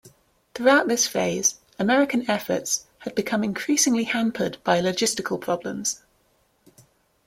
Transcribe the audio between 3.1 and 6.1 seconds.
become increasingly hampered by logistical problems.